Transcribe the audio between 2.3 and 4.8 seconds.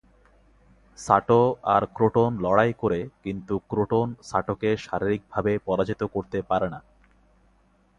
লড়াই করে কিন্তু ক্রোটন সাটোকে